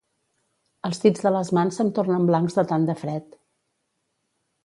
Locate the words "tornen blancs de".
1.99-2.65